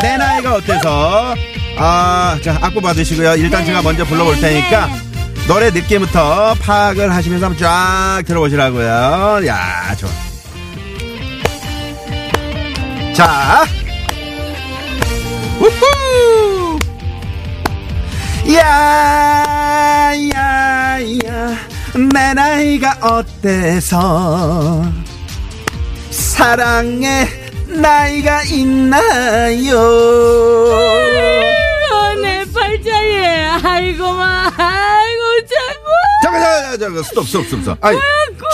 내 0.02 0.16
나이가 0.16 0.54
어때서? 0.54 1.34
아, 1.78 2.38
자, 2.42 2.58
악보 2.60 2.80
받으시고요. 2.80 3.34
일단 3.36 3.64
제가 3.64 3.82
먼저 3.82 4.04
불러볼 4.04 4.40
테니까 4.40 4.88
노래 5.48 5.70
느낌부터 5.70 6.54
파악을 6.60 7.12
하시면서 7.12 7.46
한번 7.46 7.58
쫙 7.62 8.22
들어보시라고요. 8.26 9.40
야, 9.46 9.94
좋아. 9.96 10.10
자. 13.14 13.64
우후! 15.58 16.78
야, 18.54 20.12
야, 20.34 20.98
야, 21.26 21.56
내 22.12 22.34
나이가 22.34 22.96
어때서 23.00 24.82
사랑의 26.32 27.28
나이가 27.66 28.42
있나요? 28.44 29.78
아, 31.92 32.14
내 32.14 32.42
팔자에 32.50 33.44
아이고마 33.62 34.50
아이고 34.56 35.22
자꾸 35.46 35.90
잠깐, 36.22 36.40
잠깐, 36.42 36.78
잠깐, 36.80 37.02
스톱, 37.02 37.26
스톱, 37.26 37.44
스톱, 37.44 37.60
스톱. 37.60 37.84
아니, 37.84 37.98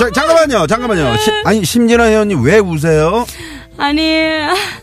자, 0.00 0.10
잠깐만요, 0.12 0.66
잠깐만요. 0.66 1.16
시, 1.18 1.30
아니, 1.44 1.64
심진아 1.64 2.06
회원님 2.06 2.42
왜 2.42 2.58
우세요? 2.58 3.24
아니 3.76 4.02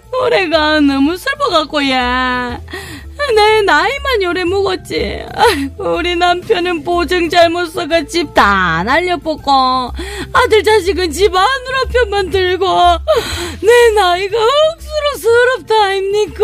노래가 0.09 0.79
너무 0.79 1.17
슬퍼갖고 1.17 1.89
야 1.89 2.61
내 3.35 3.61
나이만 3.63 4.23
요래 4.23 4.43
묵었지 4.43 5.25
아이고, 5.35 5.95
우리 5.97 6.15
남편은 6.15 6.83
보증 6.83 7.29
잘못 7.29 7.67
써가 7.71 8.05
집 8.05 8.33
다 8.33 8.83
날려먹고 8.83 9.91
아들 10.33 10.63
자식은 10.63 11.11
집 11.11 11.33
안으로 11.35 11.85
편만 11.91 12.29
들고 12.31 12.65
내 13.61 13.89
나이가 13.95 14.37
억수로 14.37 15.17
서럽다 15.21 15.83
아닙니까 15.85 16.43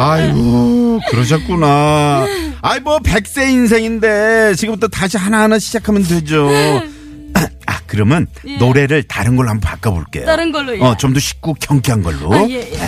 아이고, 0.00 1.00
그러셨구나. 1.10 2.26
아이, 2.62 2.80
뭐, 2.80 2.98
백세 3.00 3.50
인생인데, 3.50 4.54
지금부터 4.56 4.88
다시 4.88 5.16
하나하나 5.16 5.58
시작하면 5.58 6.02
되죠. 6.04 6.48
아, 7.66 7.78
그러면 7.86 8.26
예. 8.46 8.56
노래를 8.56 9.02
다른 9.04 9.36
걸로 9.36 9.50
한번 9.50 9.68
바꿔볼게요. 9.70 10.26
다른 10.26 10.50
걸로, 10.52 10.76
예. 10.76 10.80
어, 10.82 10.96
좀 10.96 11.12
더 11.12 11.20
쉽고 11.20 11.54
경쾌한 11.60 12.02
걸로. 12.02 12.32
아, 12.32 12.46
예, 12.48 12.54
예. 12.72 12.78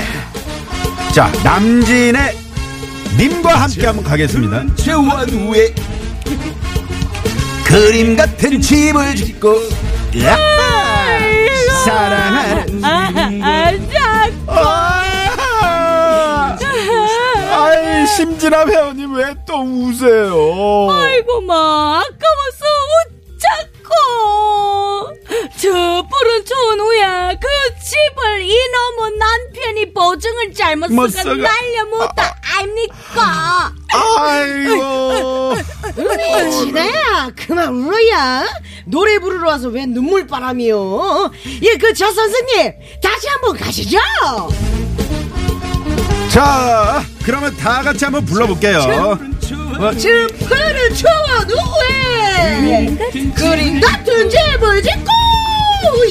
자, 1.14 1.30
남진의 1.44 2.36
님과 3.16 3.54
함께 3.54 3.86
한번 3.86 4.04
가겠습니다. 4.04 4.74
재원 4.76 5.28
후에 5.30 5.72
그림 7.64 8.16
같은 8.16 8.60
집을 8.60 9.14
짓고 9.14 9.54
야! 10.22 10.36
사랑하는 11.84 12.84
아, 12.84 12.88
아, 14.46 14.96
아! 15.60 16.56
아이 17.52 18.06
심진아 18.16 18.64
회원님 18.66 19.14
왜 19.14 19.34
또 19.46 19.60
우세요? 19.62 20.88
아이고 20.90 21.40
마 21.42 22.00
아까 22.00 22.23
저 25.64 25.70
푸른 25.70 26.44
좋은 26.44 26.78
후에 26.78 27.38
그 27.40 27.48
집을 27.82 28.42
이놈의 28.42 29.18
남편이 29.18 29.94
보증을 29.94 30.52
잘못 30.52 30.92
못 30.92 31.08
쓰고 31.08 31.36
날려먹다. 31.36 32.36
아닙니까? 32.58 33.72
아이고. 33.90 35.54
진아야 36.50 37.30
그만 37.34 37.68
울어야. 37.70 38.44
노래 38.84 39.18
부르러 39.18 39.48
와서 39.48 39.68
왜 39.68 39.86
눈물바람이요? 39.86 41.30
예그 41.62 41.94
저 41.94 42.12
선생님 42.12 42.72
다시 43.02 43.26
한번 43.28 43.56
가시죠. 43.56 43.98
자 46.30 47.02
그러면 47.24 47.56
다 47.56 47.80
같이 47.80 48.04
한번 48.04 48.22
불러볼게요. 48.26 48.80
어, 48.80 49.92
저 49.96 50.08
푸른 50.46 50.94
초원 50.94 51.50
후에 51.50 53.32
그림 53.34 53.80
같은 53.80 54.28
집을 54.28 54.82
짓고 54.82 55.23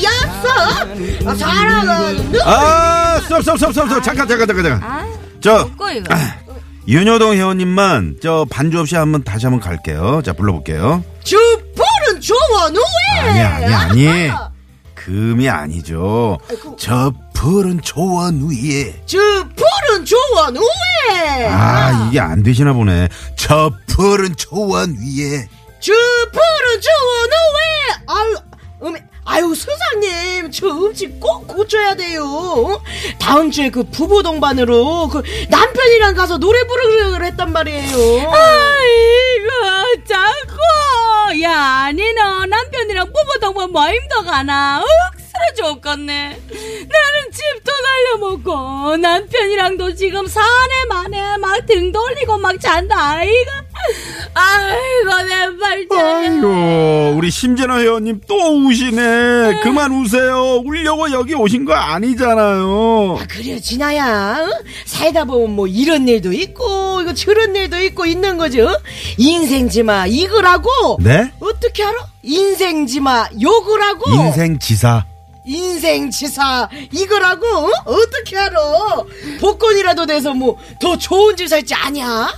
약속 0.03 1.37
사랑하는 1.37 2.41
아 2.43 3.19
스톱 3.23 3.43
스톱 3.43 3.73
스톱. 3.73 4.03
잠깐 4.03 4.27
잠깐 4.27 4.47
잠깐 4.47 4.63
잠깐. 4.63 4.83
아, 4.83 5.07
저 5.41 5.53
없고 5.61 5.89
이거. 5.89 6.15
윤효동 6.87 7.33
회원님만 7.35 8.17
저 8.21 8.45
반주 8.49 8.79
없이 8.79 8.95
한번 8.95 9.23
다시 9.23 9.45
한번 9.45 9.61
갈게요. 9.61 10.21
자 10.23 10.33
불러볼게요. 10.33 11.03
저 11.23 11.37
푸른 11.75 12.19
초원 12.21 12.75
후에 12.75 13.19
아니 13.29 13.41
아니 13.73 14.07
아니 14.07 14.31
금이 14.95 15.49
아니죠. 15.49 16.37
저 16.77 17.11
푸른 17.33 17.81
초원 17.81 18.41
위에 18.49 19.01
저 19.05 19.17
푸른 19.17 20.05
초원 20.05 20.55
후에 20.57 21.47
아 21.49 22.07
이게 22.09 22.19
안 22.19 22.43
되시나 22.43 22.73
보네. 22.73 23.07
저 23.37 23.71
푸른 23.87 24.35
초원 24.35 24.91
위에 24.91 25.47
저 25.79 25.91
푸른 26.31 26.81
후에 27.29 28.03
아유 28.07 28.35
음에 28.83 29.03
아유 29.25 29.53
선생님 29.55 30.51
저 30.51 30.67
음식 30.67 31.19
꼭 31.19 31.47
고쳐야 31.47 31.95
돼요. 31.95 32.81
다음 33.19 33.49
주에 33.51 33.69
그 33.69 33.83
부부 33.83 34.21
동반으로 34.23 35.07
그 35.07 35.23
남편이랑 35.49 36.15
가서 36.15 36.37
노래 36.37 36.61
부르기로 36.67 37.23
했단 37.25 37.51
말이에요. 37.53 38.29
아이고 38.31 40.03
자꾸. 40.05 41.41
야 41.41 41.91
니는 41.93 42.49
남편이랑 42.49 43.07
부부 43.07 43.39
동반 43.39 43.71
뭐 43.71 43.87
힘들어가나? 43.87 44.83
억수로 44.83 45.73
죽겠네. 45.75 46.29
나는 46.29 47.31
집도 47.31 47.71
날려먹고 47.81 48.97
남편이랑도 48.97 49.95
지금 49.95 50.27
사내 50.27 50.85
만에 50.89 51.37
막 51.37 51.65
등 51.65 51.91
돌리고 51.93 52.37
막 52.37 52.59
잔다 52.59 53.11
아이가. 53.15 53.51
아이고 54.33 55.23
내 55.27 55.57
발자야. 55.57 56.17
아이고, 56.17 57.13
우리 57.17 57.29
심재나 57.29 57.79
회원님 57.79 58.21
또 58.27 58.35
우시네. 58.67 59.59
그만 59.61 59.91
우세요. 59.91 60.61
울려고 60.65 61.11
여기 61.11 61.33
오신 61.35 61.65
거 61.65 61.73
아니잖아요. 61.73 63.19
그래 63.29 63.59
진아야 63.59 64.37
어? 64.49 64.63
살다 64.85 65.25
보면 65.25 65.51
뭐 65.55 65.67
이런 65.67 66.07
일도 66.07 66.33
있고 66.33 67.01
이거 67.01 67.13
저런 67.13 67.55
일도 67.55 67.79
있고 67.81 68.05
있는 68.05 68.37
어? 68.61 68.79
인생지마 69.17 70.07
이거라고 70.07 70.97
네? 71.01 71.31
어떻게 71.39 71.83
알아? 71.83 71.93
인생지마 72.23 73.27
요거라고 73.41 74.11
인생지사. 74.11 75.05
인생지사 75.45 76.69
이거라고 76.93 77.45
어? 77.47 77.95
떻게 78.11 78.37
알아? 78.37 78.57
복권이라도 79.41 80.05
돼서 80.05 80.33
뭐 80.33 80.57
더 80.79 80.97
좋은 80.97 81.35
집 81.35 81.47
살지 81.47 81.73
아냐? 81.75 82.29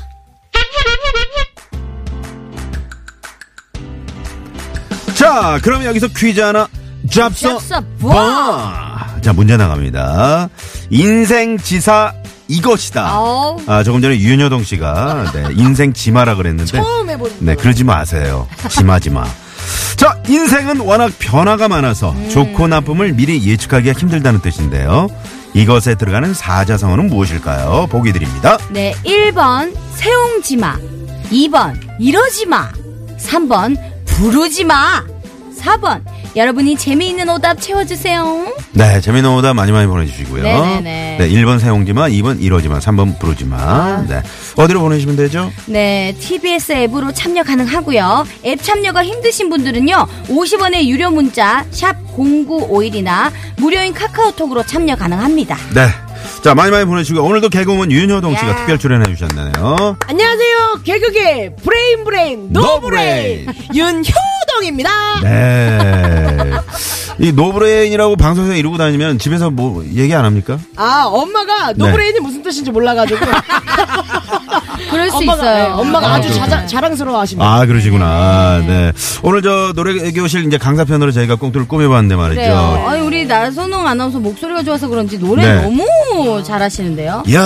자, 5.16 5.60
그럼 5.64 5.86
여기서 5.86 6.08
퀴즈 6.10 6.40
하나 6.42 6.68
잡서 7.10 7.58
봐. 8.02 9.08
자, 9.22 9.34
문제 9.34 9.58
나갑니다. 9.58 10.50
인생 10.90 11.58
지사 11.58 12.14
이것이다. 12.48 13.20
어우. 13.20 13.58
아, 13.66 13.84
조금 13.84 14.02
전에 14.02 14.20
윤여동 14.20 14.64
씨가 14.64 15.32
네, 15.34 15.46
인생 15.56 15.94
지마라 15.94 16.36
그랬는데 16.36 16.72
처음 16.72 17.10
해보는 17.10 17.36
네, 17.40 17.56
그러지 17.56 17.84
마세요. 17.84 18.48
지마지마. 18.70 19.26
자, 19.96 20.20
인생은 20.28 20.82
워낙 20.82 21.12
변화가 21.20 21.68
많아서 21.68 22.14
좋고 22.30 22.68
나쁨을 22.68 23.14
미리 23.14 23.44
예측하기가 23.50 23.98
힘들다는 24.00 24.42
뜻인데요. 24.42 25.08
이것에 25.54 25.96
들어가는 25.96 26.34
사자성어는 26.34 27.08
무엇일까요? 27.08 27.88
보기 27.90 28.12
드립니다. 28.12 28.58
네, 28.72 28.94
1번 29.06 29.74
세옹지마, 29.96 30.78
2번 31.32 31.80
이러지마, 32.00 32.72
3번 33.18 33.78
부르지마, 34.06 35.06
4번 35.58 36.04
여러분이 36.36 36.76
재미있는 36.76 37.30
오답 37.30 37.62
채워주세요. 37.62 38.54
네, 38.74 39.00
재미있는 39.00 39.32
오답 39.32 39.56
많이 39.56 39.72
많이 39.72 39.88
보내주시고요. 39.88 40.44
네네네. 40.44 41.18
네, 41.20 41.30
1번 41.30 41.60
세용지마, 41.60 42.10
2번 42.10 42.42
이러지마, 42.42 42.80
3번 42.80 43.18
부르지마. 43.20 44.06
네. 44.10 44.22
어디로 44.58 44.82
보내시면 44.82 45.16
되죠? 45.16 45.50
네, 45.66 46.14
TBS 46.20 46.74
앱으로 46.74 47.14
참여 47.14 47.44
가능하고요. 47.44 48.26
앱 48.46 48.62
참여가 48.62 49.06
힘드신 49.06 49.50
분들은요. 49.50 50.08
50원의 50.28 50.88
유료 50.88 51.10
문자 51.10 51.66
샵 51.72 51.96
0951이나 52.18 53.32
무료인 53.58 53.94
카카오톡으로 53.94 54.66
참여 54.66 54.98
가능합니다. 54.98 55.56
네. 55.74 55.88
자, 56.44 56.54
많이 56.54 56.70
많이 56.70 56.86
보내주시고, 56.86 57.24
오늘도 57.24 57.50
개그우먼 57.50 57.92
윤효동 57.92 58.36
씨가 58.36 58.50
야. 58.50 58.56
특별 58.58 58.78
출연해 58.78 59.06
주셨네요. 59.16 59.98
안녕하세요 60.06 60.82
개그계 60.84 61.56
brain 61.64 62.04
brain 62.04 62.48
no 62.52 62.79
brain 62.79 63.48
윤효 63.74 64.04
동입니다 64.56 64.90
네. 65.22 66.52
이 67.20 67.32
no 67.32 67.46
brain이라고 67.46 68.16
방송에서 68.18 68.56
이러고 68.56 68.78
다니면 68.78 69.20
집에서 69.20 69.50
뭐 69.50 69.84
얘기 69.86 70.14
안 70.14 70.26
합니까? 70.26 70.60
아 70.76 71.04
엄마가 71.06 71.74
no 71.74 71.85
brain이 71.85 72.20
무슨 72.20 72.44
뜻인지 72.44 72.72
몰라가지고 72.72 73.20
그럴 74.90 75.10
수 75.10 75.18
엄마가, 75.18 75.42
있어요. 75.44 75.76
네, 75.76 75.82
엄마가 75.82 76.08
아, 76.08 76.14
아주 76.16 76.30
그렇구나. 76.30 76.50
자자, 76.50 76.68
자랑스러워하십니다 76.68 77.54
아, 77.56 77.66
그러시구나. 77.66 78.64
네. 78.66 78.92
오늘 79.24 79.42
저 79.42 79.74
노래 79.76 80.12
교실 80.12 80.46
이제 80.46 80.58
강사편으로 80.58 81.12
저희가 81.12 81.36
꽁트를 81.36 81.68
꾸며봤는데 81.68 82.16
말이죠. 82.16 82.36
그래요. 82.42 82.86
아니, 82.88 83.02
우리 83.02 83.26
나선홍 83.26 83.88
아나운서 83.88 84.20
목소리가 84.20 84.64
좋아서 84.64 84.88
그런지 84.88 85.18
노래 85.20 85.46
네. 85.46 85.62
너무 85.62 86.44
잘하시는데요. 86.44 87.24
야, 87.34 87.40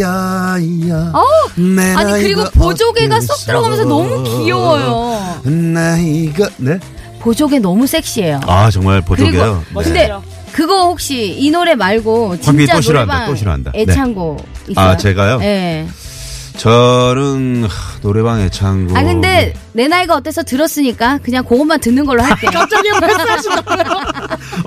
야, 0.00 0.56
야. 0.90 1.12
어우, 1.14 1.62
내 1.74 1.94
아니 1.94 2.12
그리고 2.22 2.44
보조개가 2.50 3.20
쏙 3.20 3.36
들어가면서 3.46 3.84
너무 3.84 4.22
귀여워요. 4.24 5.40
나이가, 5.44 6.48
네? 6.58 6.78
보조개 7.20 7.58
너무 7.58 7.86
섹시해요. 7.86 8.40
아, 8.46 8.70
정말 8.70 9.00
보조개요. 9.00 9.64
그리고 9.72 9.82
네. 9.82 9.84
근데 9.84 10.12
그거 10.58 10.88
혹시 10.88 11.36
이 11.38 11.52
노래 11.52 11.76
말고 11.76 12.40
진짜 12.40 12.74
또 12.74 12.80
싫어한다, 12.80 13.14
노래방 13.14 13.30
또 13.30 13.36
싫어한다. 13.36 13.70
네. 13.70 13.82
애창곡 13.82 14.44
있어요? 14.70 14.84
아, 14.84 14.96
제가요? 14.96 15.38
네. 15.38 15.86
저는 16.56 17.62
하, 17.62 18.00
노래방 18.00 18.40
애창곡. 18.40 18.96
아 18.96 19.04
근데 19.04 19.54
내 19.72 19.86
나이가 19.86 20.16
어때서 20.16 20.42
들었으니까 20.42 21.20
그냥 21.22 21.44
그것만 21.44 21.78
듣는 21.78 22.04
걸로 22.04 22.22
할게요. 22.22 22.50
갑자기 22.58 22.90
말씀하신다고요 22.90 24.00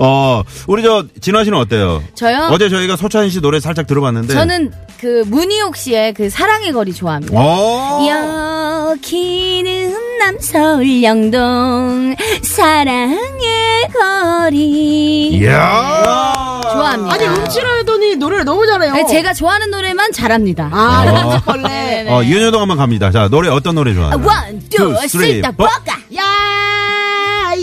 어, 0.00 0.42
우리 0.66 0.82
저 0.82 1.04
진화 1.20 1.44
씨는 1.44 1.58
어때요? 1.58 2.02
저요? 2.14 2.48
어제 2.50 2.70
저희가 2.70 2.96
소찬희 2.96 3.28
씨 3.28 3.42
노래 3.42 3.60
살짝 3.60 3.86
들어봤는데. 3.86 4.32
저는 4.32 4.72
그 4.98 5.24
문희옥 5.26 5.76
씨의 5.76 6.14
그 6.14 6.30
사랑의 6.30 6.72
거리 6.72 6.94
좋아합니다. 6.94 7.34
어. 7.36 8.88
여기는 8.88 10.11
남 10.18 10.38
서울 10.40 11.02
영동 11.02 12.14
사랑의 12.42 13.88
거리. 13.92 15.28
이야. 15.28 16.60
좋아합니다. 16.72 17.14
아니 17.14 17.26
음치라더니 17.26 18.16
노래를 18.16 18.44
너무 18.44 18.66
잘해요 18.66 18.92
아니, 18.94 19.06
제가 19.08 19.34
좋아하는 19.34 19.70
노래만 19.70 20.12
잘합니다. 20.12 20.70
아 20.72 21.04
어. 21.06 21.42
원래 21.46 22.06
어, 22.08 22.22
윤여동 22.24 22.60
한번 22.60 22.76
갑니다. 22.78 23.10
자, 23.10 23.28
노래 23.28 23.48
어떤 23.48 23.74
노래 23.74 23.92
좋아하세요? 23.94 24.26
one, 24.26 24.62
two, 24.70 24.96
three, 25.08 25.40
다 25.42 25.48
four. 25.50 25.68
볶아. 25.84 25.98
야야 26.14 27.54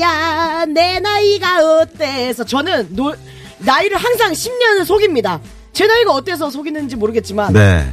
야 0.00 0.64
내 0.66 1.00
나이가 1.00 1.58
어때서 1.80 2.44
저는 2.44 2.88
노, 2.94 3.14
나이를 3.58 3.96
항상 3.96 4.32
10년을 4.32 4.84
속입니다 4.84 5.40
제 5.72 5.86
나이가 5.86 6.12
어때서 6.12 6.50
속이는지 6.50 6.96
모르겠지만 6.96 7.52
네. 7.52 7.86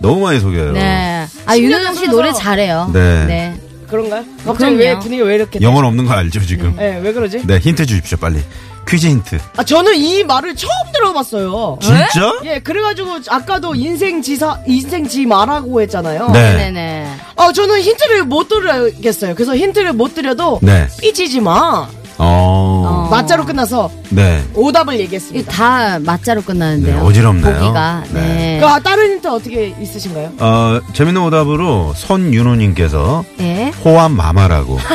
너무 0.00 0.20
많이 0.20 0.40
속여요. 0.40 0.72
네. 0.72 1.26
아, 1.46 1.56
10년을 1.56 1.62
윤호동 1.62 1.94
씨 1.94 2.08
노래 2.08 2.32
잘해요. 2.32 2.90
네. 2.92 3.54
그런가요? 3.88 4.22
갑자기 4.44 4.76
그럼요. 4.76 4.78
왜 4.78 4.98
분위기가 4.98 5.26
왜 5.28 5.34
이렇게 5.36 5.60
영혼 5.62 5.84
없는 5.84 6.04
거 6.04 6.12
알죠, 6.12 6.44
지금? 6.44 6.76
네, 6.76 6.98
왜 7.02 7.12
그러지? 7.12 7.46
네, 7.46 7.58
힌트 7.58 7.86
주십시오, 7.86 8.18
빨리. 8.18 8.38
퀴즈 8.86 9.06
힌트. 9.06 9.38
아, 9.56 9.64
저는 9.64 9.96
이 9.96 10.24
말을 10.24 10.56
처음 10.56 10.70
들어봤어요. 10.94 11.78
진짜? 11.82 12.38
예, 12.44 12.58
그래가지고 12.58 13.18
아까도 13.28 13.74
인생 13.74 14.22
지사, 14.22 14.58
인생 14.66 15.06
지 15.06 15.26
마라고 15.26 15.82
했잖아요. 15.82 16.30
네. 16.32 16.56
네네. 16.56 17.06
아, 17.36 17.52
저는 17.52 17.82
힌트를 17.82 18.24
못 18.24 18.48
드리겠어요. 18.48 19.34
그래서 19.34 19.54
힌트를 19.54 19.92
못 19.92 20.14
드려도 20.14 20.60
네. 20.62 20.86
삐지지 21.00 21.40
마. 21.40 21.88
어. 22.18 23.08
맞자로 23.10 23.44
끝나서 23.46 23.90
네. 24.10 24.44
오답을 24.54 24.98
얘기했습니다. 25.00 25.50
다 25.52 25.98
맞자로 26.00 26.42
끝나는데요. 26.42 26.96
네, 26.96 27.00
어지럽네요. 27.02 27.54
보기가. 27.54 28.02
네. 28.12 28.20
네. 28.20 28.58
그, 28.60 28.66
아, 28.66 28.78
다른 28.80 29.12
힌트 29.12 29.28
어떻게 29.28 29.74
있으신가요? 29.80 30.32
어, 30.38 30.80
재밌는 30.92 31.22
오답으로 31.22 31.92
손윤호님께서 31.94 33.24
네. 33.38 33.72
호암 33.84 34.12
마마라고. 34.12 34.78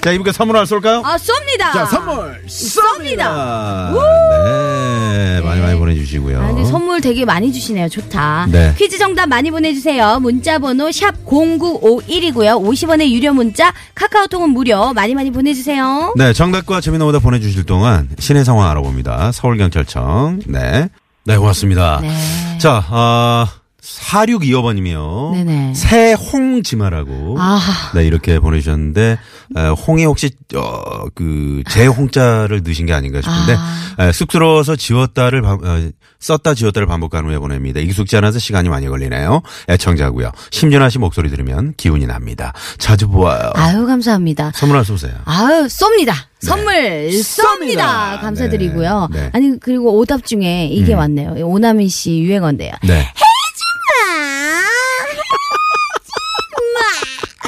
자, 0.00 0.12
이분께 0.12 0.32
선물 0.32 0.56
하나 0.56 0.64
쏠까요? 0.66 1.02
아, 1.04 1.16
쏩니다. 1.16 1.72
자, 1.72 1.84
선물 1.86 2.40
쏩니다. 2.46 3.18
쏩니다. 3.18 3.92
네, 4.44 5.40
주시고요. 6.18 6.40
아, 6.40 6.46
근데 6.48 6.64
선물 6.64 7.00
되게 7.00 7.24
많이 7.24 7.52
주시네요. 7.52 7.88
좋다. 7.88 8.48
네. 8.50 8.74
퀴즈 8.76 8.98
정답 8.98 9.26
많이 9.26 9.50
보내주세요. 9.50 10.18
문자번호 10.20 10.90
샵 10.92 11.24
0951이고요. 11.24 12.60
50원의 12.62 13.10
유료 13.10 13.32
문자, 13.32 13.72
카카오톡은 13.94 14.50
무료. 14.50 14.92
많이 14.92 15.14
많이 15.14 15.30
보내주세요. 15.30 16.14
네, 16.16 16.32
정답과 16.32 16.80
재미난 16.80 17.08
오답 17.08 17.22
보내주실 17.22 17.64
동안 17.64 18.08
시내 18.18 18.44
상황 18.44 18.68
알아봅니다. 18.70 19.32
서울경찰청. 19.32 20.40
네. 20.46 20.88
네, 21.24 21.36
고맙습니다. 21.36 22.00
네. 22.02 22.10
자, 22.58 22.84
어, 22.90 23.46
4625번님이요. 23.98 25.32
네네. 25.32 25.74
새홍지마라고. 25.74 27.36
아. 27.38 27.60
네, 27.94 28.04
이렇게 28.06 28.38
보내주셨는데, 28.38 29.18
에, 29.56 29.60
홍이 29.68 30.04
혹시, 30.04 30.30
어, 30.54 31.06
그, 31.14 31.62
제 31.70 31.86
홍자를 31.86 32.62
넣으신 32.64 32.86
게 32.86 32.92
아닌가 32.92 33.20
싶은데, 33.20 33.56
아. 33.56 34.06
에, 34.08 34.12
쑥스러워서 34.12 34.76
지웠다를, 34.76 35.42
반- 35.42 35.58
어, 35.64 35.90
썼다 36.20 36.54
지웠다를 36.54 36.86
반복하는 36.86 37.30
후에 37.30 37.38
보냅니다. 37.38 37.78
익숙지 37.80 38.16
않아서 38.16 38.38
시간이 38.40 38.68
많이 38.68 38.88
걸리네요. 38.88 39.40
애청자고요 39.68 40.32
심준아 40.50 40.90
씨 40.90 40.98
목소리 40.98 41.30
들으면 41.30 41.74
기운이 41.76 42.06
납니다. 42.06 42.52
자주 42.78 43.06
보아요. 43.08 43.52
아유, 43.54 43.86
감사합니다. 43.86 44.50
선물 44.54 44.76
하나 44.78 44.84
쏘세요. 44.84 45.12
아유, 45.26 45.66
쏩니다. 45.66 46.12
선물 46.40 47.08
쏩니다. 47.10 47.76
쏩니다. 47.76 48.20
감사드리고요. 48.20 49.08
네, 49.12 49.20
네. 49.20 49.30
아니, 49.32 49.60
그리고 49.60 49.96
오답 49.96 50.24
중에 50.26 50.66
이게 50.72 50.94
음. 50.94 50.98
왔네요. 50.98 51.34
오나미 51.46 51.88
씨 51.88 52.18
유행어인데요. 52.18 52.72
네. 52.82 52.94
아, 53.00 53.04
이 53.04 53.37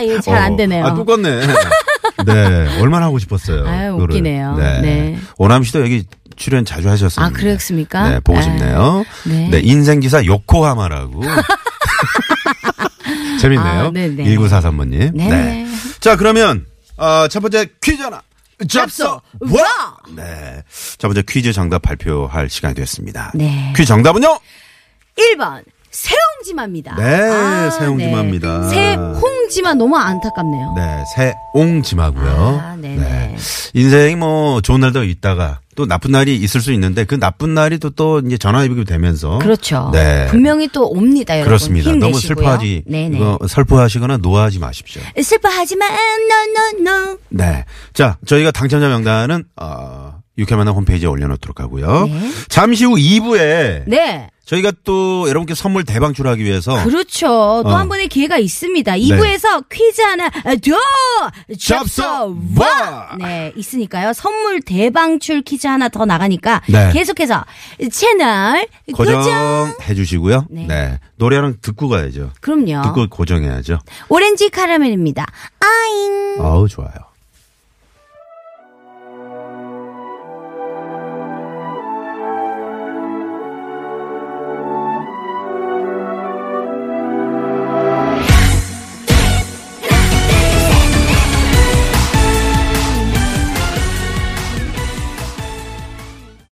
거잘안 0.08 0.56
되네요. 0.56 0.86
아, 0.86 0.94
똑같네. 0.94 1.46
네, 2.26 2.80
얼마나 2.80 3.06
하고 3.06 3.18
싶었어요. 3.18 3.66
아유, 3.66 3.92
그거를. 3.92 4.14
웃기네요. 4.14 4.56
네. 4.56 4.80
네. 4.80 5.18
오남 5.38 5.62
씨도 5.62 5.80
여기 5.82 6.04
출연 6.36 6.64
자주 6.64 6.88
하셨습니다. 6.88 7.24
아, 7.24 7.30
그랬습니까? 7.30 8.08
네, 8.08 8.20
보고 8.20 8.38
아, 8.38 8.42
싶네요. 8.42 9.04
네. 9.24 9.48
네, 9.50 9.60
인생기사 9.60 10.24
요코하마라고. 10.24 11.22
재밌네요. 13.40 13.86
아, 13.86 13.90
네네. 13.90 14.24
1943번님. 14.24 15.12
네. 15.14 15.66
자, 16.00 16.16
그러면, 16.16 16.66
어, 16.96 17.26
첫 17.28 17.40
번째 17.40 17.66
퀴즈 17.82 18.02
하나. 18.02 18.22
잡서 18.68 19.22
잡서 19.38 19.40
와! 19.40 19.96
네. 20.14 20.62
첫 20.98 21.08
번째 21.08 21.22
퀴즈 21.26 21.50
정답 21.52 21.80
발표할 21.80 22.50
시간이 22.50 22.74
됐습니다. 22.74 23.32
네. 23.34 23.72
퀴즈 23.74 23.88
정답은요? 23.88 24.38
1번 25.16 25.62
새홍지마입니다. 25.90 26.94
네, 26.96 27.70
새홍지마입니다. 27.70 28.60
네. 28.60 28.68
새홍지마 28.70 29.74
너무 29.74 29.96
안타깝네요. 29.96 30.74
네, 30.76 31.04
새옹지마고요. 31.52 32.60
아, 32.62 32.76
네네. 32.80 33.36
인생이 33.74 34.16
뭐 34.16 34.60
좋은 34.60 34.80
날도 34.80 35.04
있다가 35.04 35.60
또 35.76 35.86
나쁜 35.86 36.12
날이 36.12 36.36
있을 36.36 36.60
수 36.60 36.72
있는데 36.72 37.04
그 37.04 37.18
나쁜 37.18 37.54
날이 37.54 37.78
또, 37.78 37.90
또 37.90 38.20
이제 38.20 38.36
전화위복이 38.36 38.84
되면서 38.84 39.38
그렇죠. 39.38 39.90
네. 39.92 40.26
분명히 40.28 40.68
또 40.68 40.86
옵니다, 40.88 41.34
여러분. 41.34 41.48
그렇습니다. 41.48 41.90
너무 41.90 42.06
힘내시고요. 42.06 42.36
슬퍼하지 42.36 42.84
네네. 42.86 43.16
이거 43.16 43.38
슬퍼하시거나 43.46 44.18
노하지 44.18 44.58
마십시오. 44.58 45.02
슬퍼하지만 45.20 45.88
노노노. 46.84 47.18
네. 47.30 47.64
자, 47.94 48.16
저희가 48.26 48.50
당첨자 48.50 48.88
명단은 48.88 49.44
어, 49.56 50.19
유쾌만한 50.40 50.74
홈페이지에 50.74 51.08
올려놓도록 51.08 51.60
하고요. 51.60 52.06
네. 52.06 52.30
잠시 52.48 52.84
후 52.84 52.94
2부에 52.96 53.84
네. 53.86 54.28
저희가 54.46 54.72
또 54.82 55.28
여러분께 55.28 55.54
선물 55.54 55.84
대방출하기 55.84 56.42
위해서 56.42 56.82
그렇죠. 56.82 57.28
또 57.62 57.68
어. 57.68 57.74
한 57.76 57.88
번의 57.88 58.08
기회가 58.08 58.36
있습니다. 58.36 58.92
2부에서 58.94 59.64
퀴즈 59.70 60.00
하나 60.00 60.28
더 60.28 61.56
잡서 61.56 62.34
와! 62.56 62.66
와! 62.66 63.16
네, 63.20 63.52
있으니까요. 63.54 64.12
선물 64.12 64.60
대방출 64.62 65.42
퀴즈 65.42 65.68
하나 65.68 65.88
더 65.88 66.04
나가니까 66.04 66.62
네. 66.68 66.90
계속해서 66.92 67.44
채널 67.92 68.66
고정. 68.92 69.18
고정해 69.18 69.94
주시고요. 69.94 70.46
네. 70.50 70.66
네. 70.66 70.98
노래는 71.14 71.58
듣고 71.62 71.88
가야죠. 71.88 72.32
그럼요. 72.40 72.82
듣고 72.82 73.06
고정해야죠. 73.08 73.78
오렌지 74.08 74.48
카라멜입니다. 74.48 75.26
아잉. 75.60 76.40
어우, 76.40 76.66
좋아요. 76.68 77.09